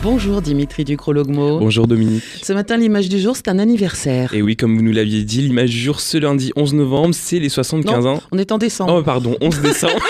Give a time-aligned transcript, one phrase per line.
[0.00, 1.58] Bonjour Dimitri Ducrologmo.
[1.58, 2.22] Bonjour Dominique.
[2.40, 4.32] Ce matin, l'image du jour, c'est un anniversaire.
[4.32, 7.40] Et oui, comme vous nous l'aviez dit, l'image du jour ce lundi 11 novembre, c'est
[7.40, 8.22] les 75 non, ans.
[8.30, 8.98] On est en décembre.
[8.98, 9.98] Oh, pardon, 11 décembre.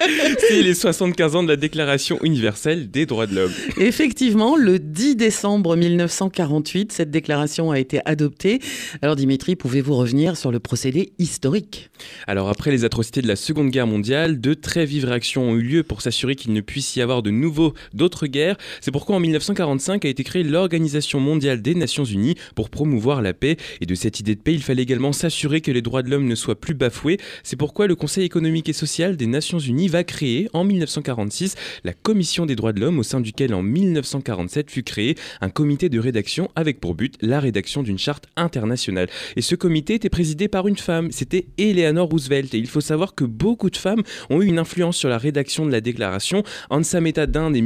[0.38, 3.52] c'est les 75 ans de la Déclaration universelle des droits de l'homme.
[3.78, 8.60] Effectivement, le 10 décembre 1948, cette déclaration a été adoptée.
[9.02, 11.90] Alors Dimitri, pouvez-vous revenir sur le procédé historique?
[12.28, 15.62] Alors après les atrocités de la Seconde Guerre mondiale, de très vives réactions ont eu
[15.62, 18.56] lieu pour s'assurer qu'il ne puisse y avoir de nouveau d'autres guerres.
[18.80, 23.32] C'est pourquoi en 1945 a été créée l'Organisation mondiale des Nations Unies pour promouvoir la
[23.32, 23.56] paix.
[23.80, 26.26] Et de cette idée de paix, il fallait également s'assurer que les droits de l'homme
[26.26, 27.16] ne soient plus bafoués.
[27.42, 31.94] C'est pourquoi le Conseil économique et social des Nations Unies va créer en 1946 la
[31.94, 35.98] Commission des droits de l'homme au sein duquel en 1947 fut créé un comité de
[35.98, 39.08] rédaction avec pour but la rédaction d'une charte internationale.
[39.34, 42.52] Et ce comité était présidé par une femme, c'était Eleanor Roosevelt.
[42.52, 45.64] Et il faut savoir que beaucoup de femmes ont eu une influence sur la rédaction
[45.64, 46.42] de la déclaration.
[46.68, 47.62] Ansa Mehta d'Inde et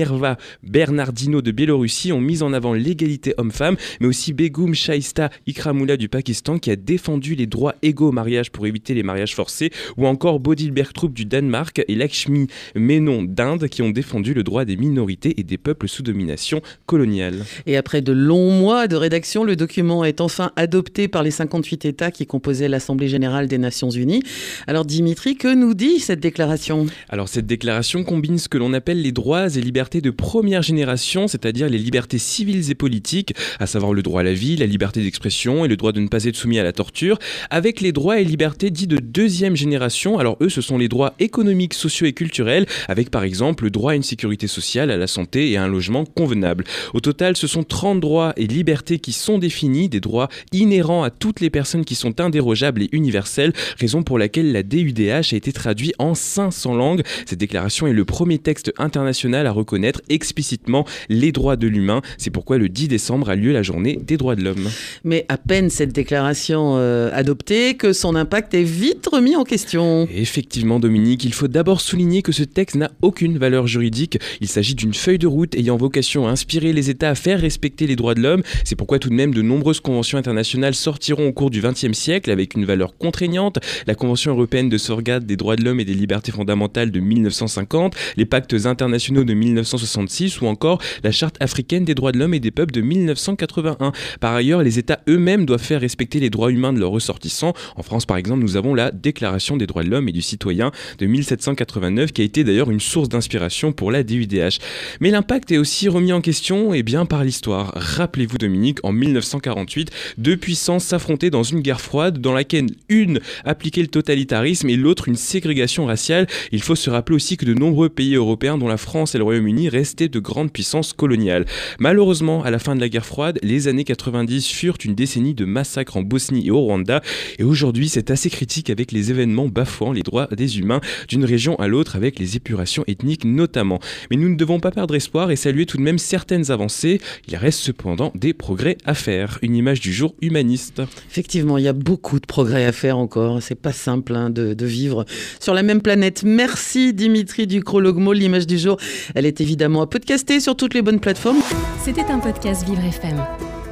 [0.00, 5.98] Minerva Bernardino de Biélorussie ont mis en avant l'égalité homme-femme, mais aussi Begum Shaista Ikramula
[5.98, 9.70] du Pakistan qui a défendu les droits égaux au mariage pour éviter les mariages forcés,
[9.98, 14.64] ou encore Bodil Bergtrup du Danemark et Lakshmi Menon d'Inde qui ont défendu le droit
[14.64, 17.44] des minorités et des peuples sous domination coloniale.
[17.66, 21.84] Et après de longs mois de rédaction, le document est enfin adopté par les 58
[21.84, 24.22] États qui composaient l'Assemblée générale des Nations unies.
[24.66, 26.86] Alors Dimitri, que nous dit cette déclaration?
[27.10, 31.26] Alors cette déclaration combine ce que l'on appelle les droits et libertés de première génération,
[31.26, 35.02] c'est-à-dire les libertés civiles et politiques, à savoir le droit à la vie, la liberté
[35.02, 37.18] d'expression et le droit de ne pas être soumis à la torture,
[37.50, 40.18] avec les droits et libertés dits de deuxième génération.
[40.18, 43.92] Alors eux, ce sont les droits économiques, sociaux et culturels, avec par exemple le droit
[43.92, 46.64] à une sécurité sociale, à la santé et à un logement convenable.
[46.94, 51.10] Au total, ce sont 30 droits et libertés qui sont définis, des droits inhérents à
[51.10, 55.52] toutes les personnes qui sont indérogeables et universels, raison pour laquelle la DUDH a été
[55.52, 57.02] traduite en 500 langues.
[57.26, 62.02] Cette déclaration est le premier texte international à reconnaître explicitement les droits de l'humain.
[62.18, 64.68] C'est pourquoi le 10 décembre a lieu la journée des droits de l'homme.
[65.04, 70.08] Mais à peine cette déclaration euh, adoptée que son impact est vite remis en question.
[70.14, 74.18] Effectivement, Dominique, il faut d'abord souligner que ce texte n'a aucune valeur juridique.
[74.40, 77.86] Il s'agit d'une feuille de route ayant vocation à inspirer les États à faire respecter
[77.86, 78.42] les droits de l'homme.
[78.64, 82.30] C'est pourquoi tout de même de nombreuses conventions internationales sortiront au cours du XXe siècle
[82.30, 83.58] avec une valeur contraignante.
[83.86, 87.94] La Convention européenne de sauvegarde des droits de l'homme et des libertés fondamentales de 1950,
[88.16, 89.34] les pactes internationaux de
[89.70, 93.92] 1966 ou encore la Charte africaine des droits de l'homme et des peuples de 1981.
[94.20, 97.54] Par ailleurs, les États eux-mêmes doivent faire respecter les droits humains de leurs ressortissants.
[97.76, 100.72] En France, par exemple, nous avons la Déclaration des droits de l'homme et du citoyen
[100.98, 104.58] de 1789 qui a été d'ailleurs une source d'inspiration pour la DUDH.
[105.00, 107.72] Mais l'impact est aussi remis en question eh bien, par l'histoire.
[107.74, 113.82] Rappelez-vous Dominique, en 1948, deux puissances s'affrontaient dans une guerre froide dans laquelle une appliquait
[113.82, 116.26] le totalitarisme et l'autre une ségrégation raciale.
[116.52, 119.24] Il faut se rappeler aussi que de nombreux pays européens, dont la France et le
[119.24, 121.46] Royaume-Uni, restaient de grandes puissances coloniales.
[121.78, 125.44] Malheureusement, à la fin de la guerre froide, les années 90 furent une décennie de
[125.44, 127.02] massacres en Bosnie et au Rwanda,
[127.38, 131.56] et aujourd'hui c'est assez critique avec les événements bafouant les droits des humains d'une région
[131.56, 133.80] à l'autre avec les épurations ethniques notamment.
[134.10, 137.00] Mais nous ne devons pas perdre espoir et saluer tout de même certaines avancées.
[137.28, 139.38] Il reste cependant des progrès à faire.
[139.42, 140.82] Une image du jour humaniste.
[141.10, 143.42] Effectivement, il y a beaucoup de progrès à faire encore.
[143.42, 145.04] C'est pas simple hein, de, vivre
[145.40, 146.22] sur la même planète.
[146.24, 148.12] Merci Dimitri Ducrologmo.
[148.12, 148.76] L'image du jour,
[149.14, 151.40] elle est évidemment à podcaster sur toutes les bonnes plateformes.
[151.82, 153.20] C'était un podcast Vivre FM.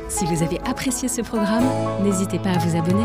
[0.09, 1.65] Si vous avez apprécié ce programme,
[2.03, 3.05] n'hésitez pas à vous abonner.